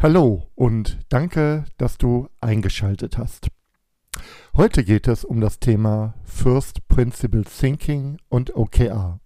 Hallo 0.00 0.44
und 0.54 1.00
danke, 1.08 1.64
dass 1.76 1.98
du 1.98 2.28
eingeschaltet 2.40 3.18
hast. 3.18 3.48
Heute 4.56 4.84
geht 4.84 5.08
es 5.08 5.24
um 5.24 5.40
das 5.40 5.58
Thema 5.58 6.14
First 6.22 6.86
Principle 6.86 7.42
Thinking 7.42 8.18
und 8.28 8.54
OKR. 8.54 9.18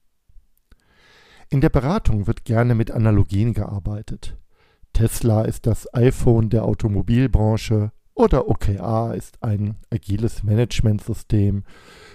In 1.51 1.61
der 1.61 1.69
Beratung 1.69 2.27
wird 2.27 2.47
gerne 2.47 2.75
mit 2.75 2.91
Analogien 2.91 3.53
gearbeitet. 3.53 4.39
Tesla 4.95 5.43
ist 5.43 5.67
das 5.67 5.93
iPhone 5.93 6.49
der 6.49 6.65
Automobilbranche 6.65 7.93
oder 8.15 8.49
OKR 8.49 9.15
ist 9.15 9.43
ein 9.43 9.77
agiles 9.91 10.43
Managementsystem 10.43 11.65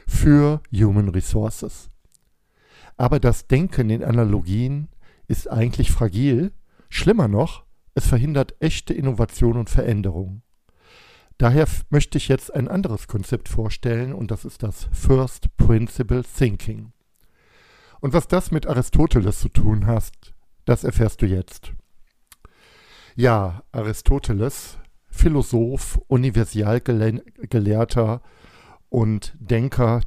für 0.08 0.64
Human 0.74 1.10
Resources. 1.10 1.92
Aber 2.96 3.20
das 3.20 3.46
Denken 3.46 3.92
in 3.92 4.04
Analogien 4.04 4.88
ist 5.28 5.48
eigentlich 5.48 5.92
fragil, 5.92 6.54
schlimmer 6.90 7.28
noch, 7.28 7.67
es 7.98 8.06
verhindert 8.06 8.54
echte 8.60 8.94
Innovation 8.94 9.58
und 9.58 9.72
Veränderung. 9.72 10.44
Daher 11.40 11.66
möchte 11.90 12.20
ich 12.20 12.28
jetzt 12.28 12.54
ein 12.54 12.68
anderes 12.68 13.08
Konzept 13.08 13.50
vorstellen 13.50 14.14
und 14.14 14.30
das 14.30 14.46
ist 14.46 14.62
das 14.62 14.88
First 14.92 15.48
Principle 15.58 16.24
Thinking. 16.24 16.92
Und 18.00 18.14
was 18.14 18.28
das 18.28 18.52
mit 18.52 18.68
Aristoteles 18.68 19.40
zu 19.40 19.50
tun 19.50 19.88
hat, 19.88 20.12
das 20.66 20.84
erfährst 20.84 21.24
du 21.24 21.26
jetzt. 21.26 21.74
Ja, 23.16 23.64
Aristoteles, 23.72 24.78
Philosoph, 25.10 26.00
Universalgelehrter 26.06 28.22
und 28.90 29.36
Denker 29.40 30.02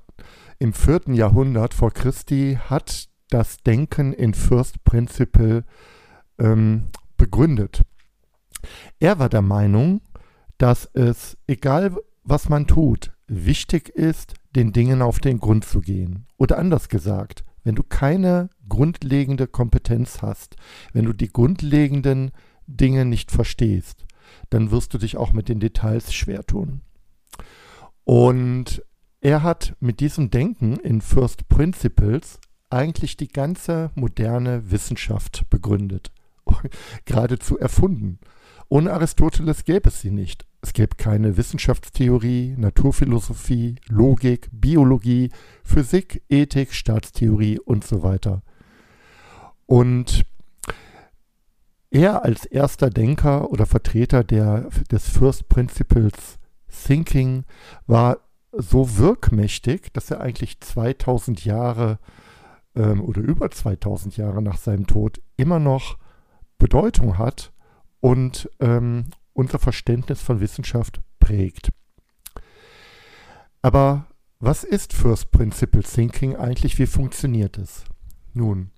im 0.61 0.75
vierten 0.75 1.15
Jahrhundert 1.15 1.75
vor 1.75 1.91
Christi, 1.91 2.57
hat 2.69 3.09
das 3.31 3.57
Denken 3.65 4.13
in 4.13 4.33
First 4.33 4.85
Principle 4.85 5.65
ähm, 6.39 6.93
begründet. 7.21 7.83
Er 8.99 9.19
war 9.19 9.29
der 9.29 9.43
Meinung, 9.43 10.01
dass 10.57 10.87
es, 10.95 11.37
egal 11.47 11.95
was 12.25 12.49
man 12.49 12.67
tut, 12.67 13.13
wichtig 13.27 13.91
ist, 13.91 14.35
den 14.57 14.73
Dingen 14.73 15.03
auf 15.03 15.19
den 15.19 15.39
Grund 15.39 15.67
zu 15.67 15.81
gehen. 15.81 16.27
Oder 16.39 16.59
anders 16.59 16.89
gesagt, 16.89 17.45
wenn 17.63 17.75
du 17.75 17.83
keine 17.83 18.49
grundlegende 18.71 19.47
Kompetenz 19.47 20.23
hast, 20.23 20.57
wenn 20.95 21.05
du 21.05 21.13
die 21.13 21.31
grundlegenden 21.31 22.31
Dinge 22.67 23.05
nicht 23.05 23.31
verstehst, 23.31 24.07
dann 24.49 24.71
wirst 24.71 24.95
du 24.95 24.99
dich 24.99 25.19
auch 25.19 25.33
mit 25.33 25.51
den 25.51 25.61
Details 25.61 26.15
schwer 26.15 26.47
tun. 26.47 26.81
Und 28.05 28.83
er 29.21 29.43
hat 29.43 29.77
mit 29.79 30.01
diesem 30.01 30.31
Denken 30.31 30.77
in 30.77 31.03
First 31.03 31.51
Principles 31.51 32.41
eigentlich 32.71 33.19
die 33.19 33.29
ganze 33.29 33.91
moderne 33.95 34.71
Wissenschaft 34.71 35.45
begründet. 35.51 36.13
geradezu 37.05 37.59
erfunden. 37.59 38.19
Ohne 38.69 38.93
Aristoteles 38.93 39.65
gäbe 39.65 39.89
es 39.89 40.01
sie 40.01 40.11
nicht. 40.13 40.47
Es 40.63 40.73
gäbe 40.73 40.97
keine 40.97 41.37
Wissenschaftstheorie, 41.37 42.55
Naturphilosophie, 42.57 43.77
Logik, 43.89 44.49
Biologie, 44.53 45.31
Physik, 45.65 46.23
Ethik, 46.29 46.73
Staatstheorie 46.73 47.59
und 47.59 47.85
so 47.85 48.03
weiter. 48.03 48.43
Und 49.67 50.25
er 51.91 52.25
als 52.25 52.45
erster 52.45 52.91
Denker 52.91 53.51
oder 53.51 53.67
Vertreter 53.67 54.23
der, 54.23 54.69
des 54.91 55.09
First 55.09 55.49
Principles 55.49 56.39
Thinking 56.69 57.45
war 57.87 58.19
so 58.53 58.99
wirkmächtig, 58.99 59.93
dass 59.93 60.11
er 60.11 60.21
eigentlich 60.21 60.61
2000 60.61 61.45
Jahre 61.45 61.99
ähm, 62.75 63.03
oder 63.03 63.21
über 63.23 63.51
2000 63.51 64.17
Jahre 64.17 64.43
nach 64.43 64.59
seinem 64.59 64.87
Tod 64.87 65.21
immer 65.37 65.59
noch 65.59 65.99
Bedeutung 66.61 67.19
hat 67.19 67.53
und 67.99 68.49
ähm, 68.61 69.07
unser 69.33 69.59
Verständnis 69.59 70.21
von 70.21 70.39
Wissenschaft 70.39 71.01
prägt. 71.19 71.73
Aber 73.63 74.07
was 74.39 74.63
ist 74.63 74.93
First 74.93 75.33
Principle 75.33 75.83
Thinking 75.83 76.37
eigentlich? 76.37 76.79
Wie 76.79 76.87
funktioniert 76.87 77.59
es? 77.59 77.85
Nun, 78.33 78.71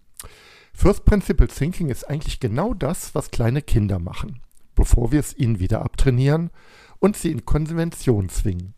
First 0.72 1.04
Principle 1.04 1.48
Thinking 1.48 1.90
ist 1.90 2.08
eigentlich 2.08 2.40
genau 2.40 2.72
das, 2.72 3.14
was 3.14 3.30
kleine 3.30 3.60
Kinder 3.60 3.98
machen, 3.98 4.40
bevor 4.74 5.12
wir 5.12 5.20
es 5.20 5.36
ihnen 5.36 5.58
wieder 5.58 5.82
abtrainieren 5.82 6.50
und 6.98 7.16
sie 7.16 7.30
in 7.30 7.44
Konvention 7.44 8.28
zwingen. 8.28 8.74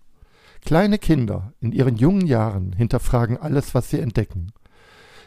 Kleine 0.62 0.98
Kinder 0.98 1.52
in 1.60 1.72
ihren 1.72 1.96
jungen 1.96 2.26
Jahren 2.26 2.72
hinterfragen 2.72 3.36
alles, 3.36 3.74
was 3.74 3.90
sie 3.90 4.00
entdecken 4.00 4.52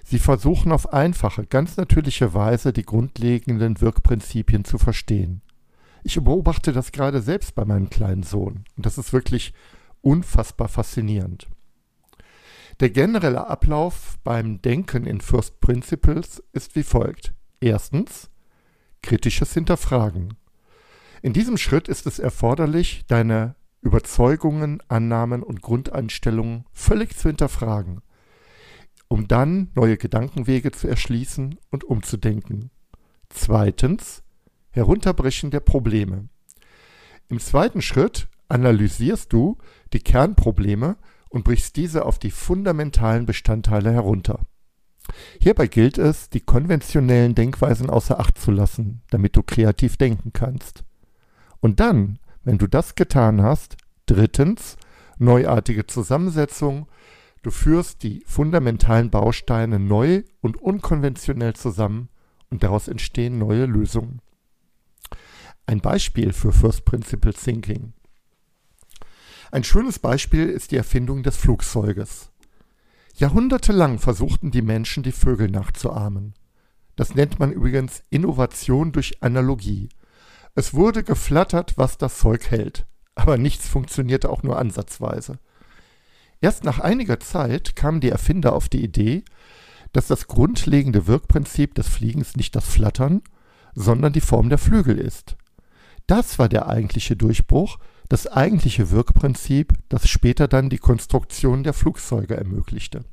Sie 0.10 0.20
versuchen 0.20 0.72
auf 0.72 0.94
einfache, 0.94 1.46
ganz 1.46 1.76
natürliche 1.76 2.34
Weise 2.34 2.72
die 2.72 2.86
grundlegenden 2.86 3.82
Wirkprinzipien 3.82 4.64
zu 4.64 4.78
verstehen. 4.78 5.42
Ich 6.02 6.16
beobachte 6.16 6.72
das 6.72 6.94
gerade 6.94 7.22
selbst 7.22 7.56
bei 7.56 7.66
meinem 7.66 7.90
kleinen 7.90 8.24
Sohn 8.24 8.64
und 8.78 8.86
das 8.86 8.98
ist 8.98 9.12
wirklich 9.12 9.54
unfassbar 10.00 10.70
faszinierend. 10.70 11.48
Der 12.80 12.90
generelle 12.90 13.48
Ablauf 13.48 14.18
beim 14.24 14.62
Denken 14.62 15.06
in 15.06 15.20
First 15.20 15.60
Principles 15.60 16.42
ist 16.54 16.78
wie 16.78 16.84
folgt. 16.84 17.34
Erstens 17.60 18.30
kritisches 19.02 19.54
Hinterfragen. 19.54 20.36
In 21.22 21.34
diesem 21.34 21.58
Schritt 21.58 21.90
ist 21.90 22.08
es 22.08 22.18
erforderlich, 22.18 23.04
deine 23.10 23.56
Überzeugungen, 23.82 24.82
Annahmen 24.88 25.44
und 25.44 25.62
Grundeinstellungen 25.62 26.64
völlig 26.72 27.18
zu 27.18 27.28
hinterfragen 27.28 28.02
um 29.08 29.28
dann 29.28 29.72
neue 29.76 29.98
Gedankenwege 29.98 30.72
zu 30.72 30.88
erschließen 30.88 31.58
und 31.72 31.84
umzudenken. 31.84 32.72
Zweitens, 33.30 34.24
Herunterbrechen 34.72 35.52
der 35.52 35.60
Probleme. 35.60 36.30
Im 37.30 37.40
zweiten 37.40 37.82
Schritt 37.82 38.28
analysierst 38.48 39.34
du 39.34 39.58
die 39.94 40.00
Kernprobleme 40.00 40.98
und 41.30 41.44
brichst 41.44 41.76
diese 41.76 42.06
auf 42.06 42.20
die 42.20 42.32
fundamentalen 42.32 43.26
Bestandteile 43.26 43.92
herunter. 43.92 44.42
Hierbei 45.40 45.68
gilt 45.68 45.98
es, 45.98 46.30
die 46.30 46.42
konventionellen 46.42 47.36
Denkweisen 47.36 47.90
außer 47.90 48.20
Acht 48.20 48.38
zu 48.38 48.52
lassen, 48.52 49.02
damit 49.10 49.36
du 49.36 49.44
kreativ 49.44 49.98
denken 49.98 50.34
kannst. 50.34 50.84
Und 51.60 51.80
dann, 51.80 52.20
wenn 52.44 52.58
du 52.58 52.68
das 52.68 52.96
getan 52.96 53.42
hast, 53.42 53.78
drittens, 54.06 54.78
neuartige 55.18 55.88
Zusammensetzung 55.88 56.88
Du 57.48 57.52
führst 57.52 58.04
die 58.04 58.26
fundamentalen 58.28 59.10
Bausteine 59.10 59.80
neu 59.80 60.24
und 60.42 60.62
unkonventionell 60.62 61.54
zusammen 61.54 62.10
und 62.50 62.62
daraus 62.62 62.90
entstehen 62.90 63.38
neue 63.38 63.66
Lösungen. 63.66 64.20
Ein 65.66 65.80
Beispiel 65.80 66.34
für 66.34 66.52
First 66.52 66.84
Principle 66.84 67.34
Thinking. 67.34 67.94
Ein 69.50 69.64
schönes 69.64 69.98
Beispiel 69.98 70.50
ist 70.50 70.72
die 70.72 70.76
Erfindung 70.76 71.24
des 71.24 71.38
Flugzeuges. 71.38 72.34
Jahrhundertelang 73.16 74.00
versuchten 74.00 74.52
die 74.52 74.62
Menschen, 74.62 75.02
die 75.04 75.14
Vögel 75.14 75.50
nachzuahmen. 75.50 76.34
Das 76.98 77.16
nennt 77.16 77.40
man 77.40 77.54
übrigens 77.54 78.04
Innovation 78.10 78.92
durch 78.92 79.24
Analogie. 79.24 79.88
Es 80.54 80.74
wurde 80.74 81.02
geflattert, 81.02 81.78
was 81.78 81.98
das 81.98 82.18
Zeug 82.18 82.52
hält, 82.52 82.86
aber 83.16 83.38
nichts 83.38 83.70
funktionierte 83.70 84.30
auch 84.32 84.44
nur 84.44 84.60
ansatzweise. 84.60 85.40
Erst 86.42 86.64
nach 86.64 86.80
einiger 86.80 87.20
Zeit 87.20 87.76
kamen 87.76 88.00
die 88.00 88.10
Erfinder 88.10 88.54
auf 88.54 88.70
die 88.70 88.84
Idee, 88.84 89.24
dass 89.94 90.08
das 90.08 90.28
grundlegende 90.28 91.08
Wirkprinzip 91.08 91.74
des 91.76 91.88
Fliegens 91.88 92.36
nicht 92.36 92.56
das 92.56 92.68
Flattern, 92.68 93.22
sondern 93.74 94.14
die 94.14 94.22
Form 94.22 94.50
der 94.50 94.58
Flügel 94.58 94.98
ist. 94.98 95.38
Das 96.06 96.40
war 96.40 96.50
der 96.50 96.68
eigentliche 96.68 97.16
Durchbruch, 97.16 97.80
das 98.10 98.28
eigentliche 98.28 98.92
Wirkprinzip, 98.92 99.74
das 99.90 100.08
später 100.08 100.48
dann 100.48 100.70
die 100.70 100.78
Konstruktion 100.78 101.64
der 101.64 101.74
Flugzeuge 101.74 102.38
ermöglichte. 102.38 103.04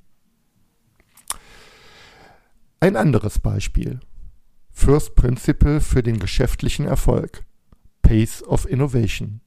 Ein 2.80 2.96
anderes 2.96 3.38
Beispiel. 3.38 4.00
First 4.70 5.14
Principle 5.14 5.80
für 5.80 6.02
den 6.02 6.18
geschäftlichen 6.18 6.86
Erfolg. 6.86 7.44
Pace 8.02 8.42
of 8.42 8.68
Innovation. 8.68 9.40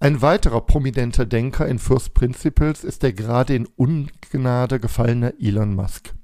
Ein 0.00 0.22
weiterer 0.22 0.60
prominenter 0.60 1.24
Denker 1.24 1.68
in 1.68 1.78
First 1.78 2.14
Principles 2.14 2.82
ist 2.84 3.02
der 3.02 3.12
gerade 3.12 3.54
in 3.54 3.68
Ungnade 3.76 4.80
gefallene 4.80 5.34
Elon 5.40 5.74
Musk. 5.74 6.14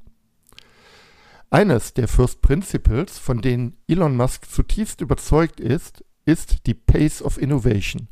Eines 1.50 1.94
der 1.94 2.08
First 2.08 2.43
Principles, 2.43 3.19
von 3.19 3.40
denen 3.40 3.76
Elon 3.88 4.17
Musk 4.17 4.50
zutiefst 4.50 5.00
überzeugt 5.00 5.61
ist, 5.61 6.05
ist 6.25 6.67
die 6.67 6.75
Pace 6.75 7.22
of 7.22 7.38
Innovation, 7.38 8.08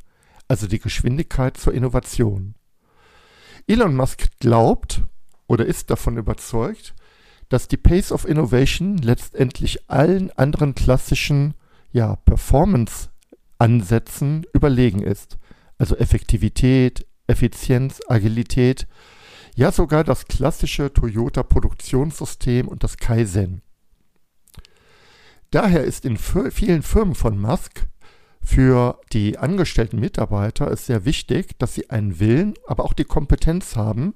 also 0.49 0.67
die 0.67 0.79
Geschwindigkeit 0.79 1.57
zur 1.57 1.75
Innovation. 1.75 2.55
Elon 3.67 3.95
Musk 3.95 4.29
glaubt 4.41 5.03
oder 5.47 5.67
ist 5.67 5.91
davon 5.91 6.17
überzeugt, 6.17 6.95
dass 7.49 7.69
die 7.69 7.77
Pace 7.77 8.11
of 8.13 8.27
Innovation 8.27 8.97
letztendlich 8.99 9.91
allen 9.91 10.31
anderen 10.33 10.75
klassischen 10.75 11.55
ja, 11.93 12.17
Performance-Ansätzen 12.17 14.47
überlegen 14.53 15.03
ist. 15.03 15.39
Also 15.79 15.97
Effektivität, 15.97 17.07
Effizienz, 17.29 18.01
Agilität, 18.09 18.89
ja 19.55 19.71
sogar 19.71 20.03
das 20.05 20.27
klassische 20.27 20.93
Toyota-Produktionssystem 20.93 22.67
und 22.67 22.83
das 22.83 22.97
Kaizen. 22.97 23.63
Daher 25.51 25.85
ist 25.85 26.05
in 26.05 26.17
vielen 26.17 26.83
Firmen 26.83 27.15
von 27.15 27.41
Musk 27.41 27.87
für 28.43 29.01
die 29.13 29.39
angestellten 29.39 29.99
Mitarbeiter 29.99 30.71
es 30.71 30.87
sehr 30.87 31.05
wichtig, 31.05 31.59
dass 31.59 31.75
sie 31.75 31.91
einen 31.91 32.21
Willen, 32.21 32.55
aber 32.67 32.85
auch 32.85 32.93
die 32.93 33.05
Kompetenz 33.05 33.77
haben, 33.77 34.15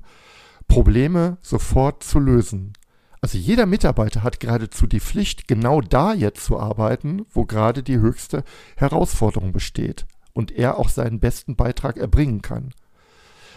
Probleme 0.69 1.38
sofort 1.43 2.03
zu 2.03 2.19
lösen. 2.19 2.73
Also 3.20 3.38
jeder 3.38 3.67
Mitarbeiter 3.67 4.23
hat 4.23 4.41
geradezu 4.41 4.87
die 4.87 5.00
Pflicht, 5.00 5.49
genau 5.49 5.81
da 5.81 6.12
jetzt 6.12 6.44
zu 6.44 6.59
arbeiten, 6.59 7.25
wo 7.31 7.44
gerade 7.44 7.82
die 7.82 7.99
höchste 7.99 8.43
Herausforderung 8.76 9.53
besteht 9.53 10.06
und 10.32 10.52
er 10.52 10.79
auch 10.79 10.88
seinen 10.88 11.20
besten 11.20 11.56
Beitrag 11.56 11.96
erbringen 11.96 12.43
kann. 12.43 12.75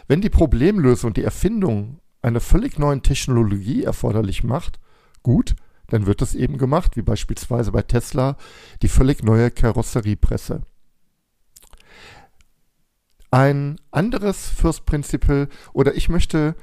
Wenn 0.07 0.21
die 0.21 0.29
Problemlösung 0.29 1.13
die 1.13 1.23
Erfindung 1.23 1.99
einer 2.21 2.39
völlig 2.39 2.79
neuen 2.79 3.03
Technologie 3.03 3.83
erforderlich 3.83 4.43
macht, 4.43 4.79
gut, 5.23 5.55
dann 5.87 6.05
wird 6.05 6.21
das 6.21 6.35
eben 6.35 6.57
gemacht, 6.57 6.95
wie 6.95 7.01
beispielsweise 7.01 7.71
bei 7.71 7.81
Tesla 7.81 8.37
die 8.81 8.87
völlig 8.87 9.23
neue 9.23 9.51
Karosseriepresse. 9.51 10.61
Ein 13.31 13.77
anderes 13.91 14.49
First 14.49 14.85
Principle 14.85 15.49
oder 15.73 15.95
ich 15.95 16.09
möchte 16.09 16.55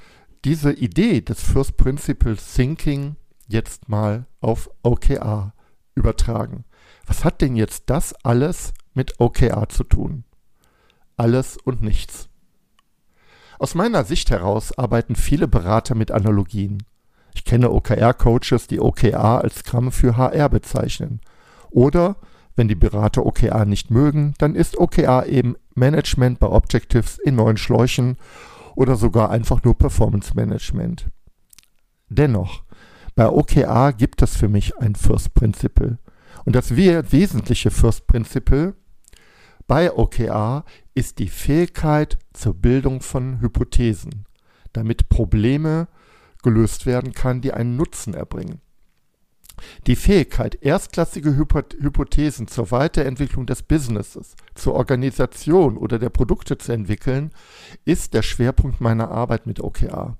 diese 0.44 0.73
Idee 0.73 1.20
des 1.20 1.43
First 1.43 1.76
Principle 1.76 2.37
Thinking 2.37 3.17
jetzt 3.47 3.88
mal 3.88 4.26
auf 4.41 4.70
OKR 4.82 5.55
übertragen. 5.94 6.65
Was 7.06 7.25
hat 7.25 7.41
denn 7.41 7.56
jetzt 7.56 7.91
das 7.91 8.15
alles 8.25 8.73
mit 8.94 9.21
OKR 9.21 9.69
zu 9.69 9.85
tun? 9.85 10.25
Alles 11.17 11.56
und 11.56 11.83
nichts. 11.83 12.29
Aus 13.59 13.75
meiner 13.75 14.05
Sicht 14.05 14.31
heraus 14.31 14.77
arbeiten 14.77 15.15
viele 15.15 15.47
Berater 15.47 15.94
mit 15.94 16.11
Analogien. 16.11 16.83
Ich 17.35 17.44
kenne 17.44 17.71
OKR-Coaches, 17.71 18.67
die 18.67 18.81
OKR 18.81 19.43
als 19.43 19.61
Scrum 19.61 19.93
für 19.93 20.17
HR 20.17 20.49
bezeichnen. 20.49 21.21
Oder, 21.71 22.17
wenn 22.56 22.69
die 22.69 22.75
Berater 22.75 23.25
OKR 23.25 23.65
nicht 23.65 23.91
mögen, 23.91 24.35
dann 24.39 24.55
ist 24.55 24.79
OKR 24.79 25.27
eben 25.27 25.55
Management 25.75 26.39
bei 26.39 26.49
Objectives 26.49 27.19
in 27.19 27.37
neuen 27.37 27.56
Schläuchen 27.56 28.17
oder 28.75 28.97
sogar 28.97 29.31
einfach 29.31 29.62
nur 29.62 29.79
Performance 29.79 30.35
Management. 30.35 31.06
Dennoch, 32.09 32.65
bei 33.15 33.29
OKR 33.29 33.93
gibt 33.93 34.23
es 34.23 34.37
für 34.37 34.49
mich 34.49 34.77
ein 34.79 34.94
First 34.94 35.35
Principle. 35.35 35.99
Und 36.44 36.56
das 36.56 36.75
wesentliche 36.77 37.71
First 37.71 38.06
Principle 38.06 38.75
bei 39.67 39.93
OKR 39.93 40.64
ist 40.94 41.19
die 41.19 41.29
Fähigkeit 41.29 42.19
zur 42.32 42.55
Bildung 42.55 43.00
von 43.00 43.41
Hypothesen, 43.41 44.26
damit 44.73 45.09
Probleme 45.09 45.88
gelöst 46.43 46.87
werden 46.87 47.12
kann, 47.12 47.41
die 47.41 47.53
einen 47.53 47.76
Nutzen 47.76 48.14
erbringen. 48.14 48.61
Die 49.87 49.97
Fähigkeit, 49.97 50.59
erstklassige 50.62 51.37
Hypothesen 51.37 52.49
zur 52.49 52.70
Weiterentwicklung 52.70 53.47
des 53.47 53.62
Businesses, 53.62 54.35
zur 54.55 54.75
Organisation 54.75 55.76
oder 55.76 55.99
der 55.99 56.11
Produkte 56.11 56.58
zu 56.58 56.73
entwickeln, 56.73 57.31
ist 57.85 58.15
der 58.15 58.23
Schwerpunkt 58.23 58.81
meiner 58.81 59.11
Arbeit 59.11 59.47
mit 59.47 59.61
OKR. 59.61 60.17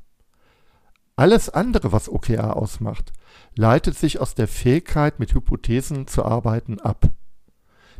Alles 1.17 1.51
andere, 1.51 1.93
was 1.93 2.09
OKR 2.09 2.57
ausmacht, 2.57 3.13
leitet 3.57 3.97
sich 3.97 4.21
aus 4.21 4.35
der 4.35 4.49
Fähigkeit, 4.49 5.19
mit 5.19 5.35
Hypothesen 5.35 6.07
zu 6.07 6.25
arbeiten, 6.25 6.81
ab. 6.81 7.11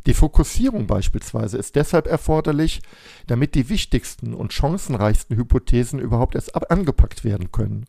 Die 0.05 0.13
Fokussierung 0.13 0.85
beispielsweise 0.85 1.57
ist 1.57 1.75
deshalb 1.75 2.07
erforderlich, 2.07 2.81
damit 3.27 3.55
die 3.55 3.69
wichtigsten 3.69 4.33
und 4.33 4.51
chancenreichsten 4.51 5.37
Hypothesen 5.37 5.99
überhaupt 5.99 6.35
erst 6.35 6.55
angepackt 6.69 7.23
werden 7.23 7.51
können. 7.51 7.85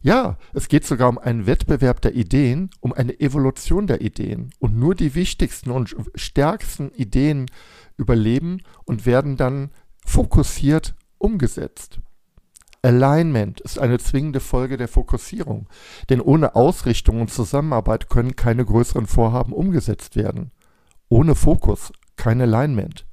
Ja, 0.00 0.38
es 0.54 0.68
geht 0.68 0.84
sogar 0.84 1.08
um 1.08 1.18
einen 1.18 1.46
Wettbewerb 1.46 2.00
der 2.00 2.14
Ideen, 2.14 2.70
um 2.80 2.92
eine 2.92 3.18
Evolution 3.18 3.88
der 3.88 4.00
Ideen. 4.00 4.50
Und 4.60 4.78
nur 4.78 4.94
die 4.94 5.16
wichtigsten 5.16 5.72
und 5.72 5.96
stärksten 6.14 6.92
Ideen 6.92 7.46
überleben 7.96 8.62
und 8.84 9.06
werden 9.06 9.36
dann 9.36 9.70
fokussiert 10.06 10.94
umgesetzt. 11.18 11.98
Alignment 12.82 13.60
ist 13.60 13.80
eine 13.80 13.98
zwingende 13.98 14.38
Folge 14.38 14.76
der 14.76 14.86
Fokussierung, 14.86 15.68
denn 16.10 16.20
ohne 16.20 16.54
Ausrichtung 16.54 17.20
und 17.20 17.32
Zusammenarbeit 17.32 18.08
können 18.08 18.36
keine 18.36 18.64
größeren 18.64 19.08
Vorhaben 19.08 19.52
umgesetzt 19.52 20.14
werden. 20.14 20.52
Ohne 21.08 21.34
Fokus 21.34 21.92
kein 22.16 22.40
Alignment. 22.40 23.06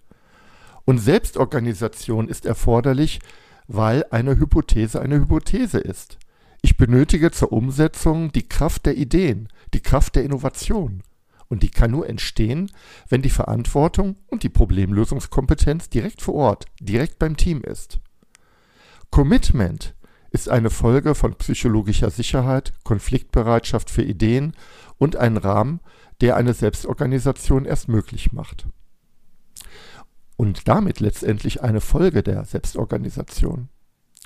Und 0.85 0.99
Selbstorganisation 0.99 2.27
ist 2.27 2.45
erforderlich, 2.45 3.19
weil 3.67 4.05
eine 4.11 4.37
Hypothese 4.37 5.01
eine 5.01 5.15
Hypothese 5.15 5.79
ist. 5.79 6.19
Ich 6.61 6.77
benötige 6.77 7.31
zur 7.31 7.51
Umsetzung 7.51 8.31
die 8.31 8.47
Kraft 8.47 8.85
der 8.85 8.97
Ideen, 8.97 9.49
die 9.73 9.81
Kraft 9.81 10.15
der 10.15 10.23
Innovation. 10.23 11.03
Und 11.47 11.61
die 11.63 11.69
kann 11.69 11.91
nur 11.91 12.09
entstehen, 12.09 12.71
wenn 13.07 13.21
die 13.21 13.29
Verantwortung 13.29 14.17
und 14.27 14.43
die 14.43 14.49
Problemlösungskompetenz 14.49 15.89
direkt 15.89 16.21
vor 16.21 16.33
Ort, 16.33 16.65
direkt 16.79 17.19
beim 17.19 17.37
Team 17.37 17.61
ist. 17.61 17.99
Commitment 19.11 19.95
ist 20.31 20.49
eine 20.49 20.69
Folge 20.69 21.15
von 21.15 21.35
psychologischer 21.35 22.09
Sicherheit, 22.09 22.73
Konfliktbereitschaft 22.83 23.89
für 23.89 24.03
Ideen 24.03 24.53
und 24.97 25.15
ein 25.15 25.37
Rahmen, 25.37 25.79
der 26.21 26.35
eine 26.37 26.53
Selbstorganisation 26.53 27.65
erst 27.65 27.87
möglich 27.87 28.31
macht. 28.31 28.67
Und 30.37 30.67
damit 30.67 30.99
letztendlich 30.99 31.61
eine 31.61 31.81
Folge 31.81 32.23
der 32.23 32.45
Selbstorganisation. 32.45 33.69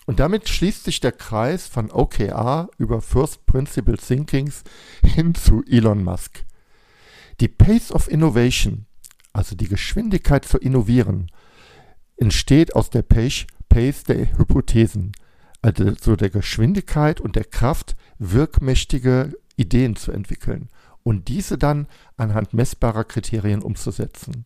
Und 0.05 0.19
damit 0.19 0.49
schließt 0.49 0.85
sich 0.85 0.99
der 0.99 1.11
Kreis 1.11 1.67
von 1.67 1.91
OKR 1.91 2.69
über 2.77 3.01
First 3.01 3.45
Principle 3.45 3.97
Thinkings 3.97 4.63
hin 5.03 5.35
zu 5.35 5.63
Elon 5.67 6.03
Musk. 6.03 6.45
Die 7.39 7.47
Pace 7.47 7.91
of 7.91 8.09
Innovation, 8.09 8.87
also 9.33 9.55
die 9.55 9.67
Geschwindigkeit 9.67 10.45
zu 10.45 10.57
innovieren, 10.57 11.31
entsteht 12.17 12.75
aus 12.75 12.89
der 12.89 13.03
Pace, 13.03 13.45
Pace 13.69 14.03
der 14.03 14.37
Hypothesen, 14.37 15.11
also 15.61 16.15
der 16.15 16.29
Geschwindigkeit 16.31 17.21
und 17.21 17.35
der 17.35 17.45
Kraft, 17.45 17.95
wirkmächtige 18.17 19.33
Ideen 19.57 19.95
zu 19.95 20.11
entwickeln 20.11 20.69
und 21.09 21.27
diese 21.27 21.57
dann 21.57 21.87
anhand 22.17 22.53
messbarer 22.53 23.03
Kriterien 23.03 23.63
umzusetzen. 23.63 24.45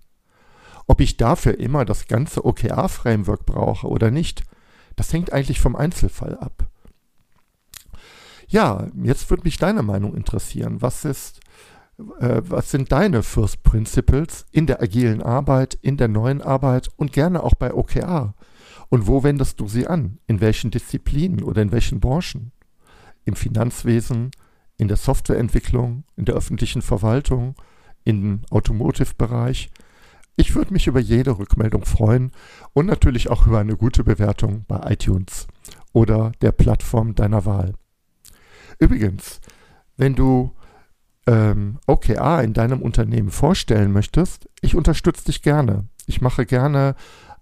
Ob 0.88 1.01
ich 1.01 1.17
dafür 1.17 1.60
immer 1.60 1.84
das 1.84 2.08
ganze 2.08 2.46
OKR-Framework 2.46 3.46
brauche 3.46 3.86
oder 3.88 4.12
nicht, 4.12 4.43
das 4.96 5.12
hängt 5.12 5.34
eigentlich 5.34 5.60
vom 5.60 5.75
Einzelfall 5.75 6.38
ab. 6.38 6.70
Ja, 8.48 8.88
jetzt 8.96 9.29
würde 9.29 9.43
mich 9.43 9.58
deine 9.58 9.84
Meinung 9.84 10.15
interessieren. 10.15 10.82
Was 10.82 11.03
ist, 11.03 11.41
äh, 12.22 12.41
was 12.46 12.72
sind 12.72 12.93
deine 12.93 13.24
First 13.24 13.63
Principles 13.63 14.46
in 14.51 14.65
der 14.65 14.82
agilen 14.82 15.22
Arbeit, 15.22 15.77
in 15.82 15.98
der 15.98 16.08
neuen 16.08 16.41
Arbeit 16.41 16.89
und 16.96 17.12
gerne 17.12 17.43
auch 17.43 17.55
bei 17.55 17.74
OKR? 17.74 18.36
Und 18.88 19.08
wo 19.08 19.24
wendest 19.24 19.60
du 19.60 19.67
sie 19.67 19.88
an? 19.88 20.17
In 20.27 20.39
welchen 20.39 20.72
Disziplinen 20.72 21.43
oder 21.43 21.62
in 21.62 21.74
welchen 21.74 22.00
Branchen? 22.00 22.53
Im 23.25 23.36
Finanzwesen, 23.36 24.32
in 24.77 24.88
der 24.88 24.98
Softwareentwicklung, 24.98 26.03
in 26.15 26.25
der 26.25 26.36
öffentlichen 26.36 26.82
Verwaltung, 26.82 27.56
im 28.03 28.42
Automotive-Bereich? 28.50 29.70
Ich 30.36 30.56
würde 30.56 30.74
mich 30.74 30.88
über 30.88 31.00
jede 31.00 31.38
Rückmeldung 31.38 31.86
freuen 31.86 32.32
und 32.74 32.88
natürlich 32.88 33.30
auch 33.30 33.46
über 33.46 33.60
eine 33.60 33.77
gute 33.77 34.03
Bewertung 34.03 34.65
bei 34.68 34.92
iTunes 34.92 35.48
oder 35.92 36.32
der 36.42 36.51
Plattform 36.51 37.13
deiner 37.13 37.46
Wahl. 37.46 37.75
Übrigens, 38.80 39.39
wenn 39.96 40.15
du 40.15 40.51
ähm, 41.27 41.80
OKR 41.88 42.44
in 42.44 42.53
deinem 42.53 42.82
Unternehmen 42.82 43.30
vorstellen 43.30 43.92
möchtest, 43.92 44.50
ich 44.62 44.75
unterstütze 44.75 45.25
dich 45.25 45.42
gerne. 45.42 45.88
Ich 46.08 46.20
mache 46.20 46.46
gerne 46.46 46.96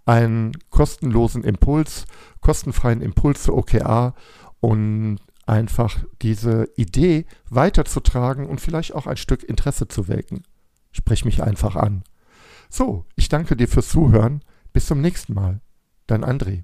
einen 0.06 0.52
kostenlosen 0.70 1.44
Impuls, 1.44 2.06
kostenfreien 2.42 3.02
Impuls 3.02 3.44
zu 3.44 3.56
OKR 3.56 4.14
und 4.60 5.20
einfach 5.48 6.04
diese 6.22 6.70
Idee 6.76 7.26
weiterzutragen 7.50 8.48
und 8.48 8.62
vielleicht 8.62 8.94
auch 8.94 9.08
ein 9.08 9.18
Stück 9.18 9.44
Interesse 9.44 9.88
zu 9.88 10.08
wecken. 10.08 10.44
Sprech 10.92 11.26
mich 11.26 11.42
einfach 11.44 11.76
an. 11.76 12.04
So, 12.70 13.06
ich 13.16 13.30
danke 13.30 13.56
dir 13.56 13.68
fürs 13.68 13.90
Zuhören. 13.90 14.44
Bis 14.74 14.86
zum 14.86 15.02
nächsten 15.02 15.34
Mal. 15.34 15.62
Dein 16.08 16.24
André. 16.24 16.64